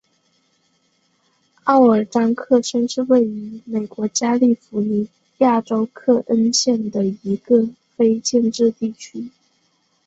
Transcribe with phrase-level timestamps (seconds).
[1.65, 9.29] 奥尔章克申是位于美国加利福尼亚州克恩县的一个非建制地区。